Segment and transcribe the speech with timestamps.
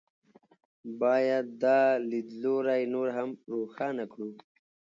[0.99, 4.29] باید دا لیدلوری نور هم روښانه کړو.